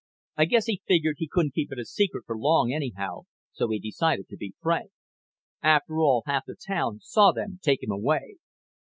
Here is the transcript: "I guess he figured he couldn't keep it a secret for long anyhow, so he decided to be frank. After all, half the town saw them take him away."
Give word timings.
"I 0.35 0.45
guess 0.45 0.65
he 0.65 0.81
figured 0.87 1.17
he 1.19 1.27
couldn't 1.31 1.53
keep 1.53 1.71
it 1.71 1.77
a 1.77 1.85
secret 1.85 2.23
for 2.25 2.35
long 2.35 2.73
anyhow, 2.73 3.27
so 3.51 3.67
he 3.69 3.77
decided 3.77 4.27
to 4.29 4.35
be 4.35 4.55
frank. 4.59 4.89
After 5.61 5.99
all, 5.99 6.23
half 6.25 6.45
the 6.47 6.55
town 6.55 7.01
saw 7.03 7.31
them 7.31 7.59
take 7.61 7.83
him 7.83 7.91
away." 7.91 8.37